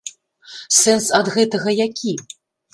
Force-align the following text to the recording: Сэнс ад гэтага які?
Сэнс 0.77 1.07
ад 1.19 1.31
гэтага 1.37 1.71
які? 1.87 2.11